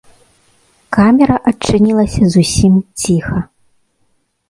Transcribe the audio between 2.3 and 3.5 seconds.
зусім ціха.